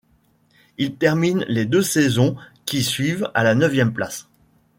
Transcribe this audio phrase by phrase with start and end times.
[0.79, 4.27] Il termine les deux saisons qui suivent à la neuvième place.